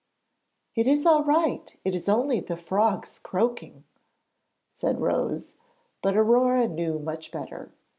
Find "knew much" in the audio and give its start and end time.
6.67-7.29